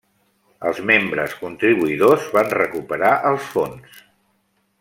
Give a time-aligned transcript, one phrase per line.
[0.69, 4.05] Els membres contribuïdors van recuperar els fons.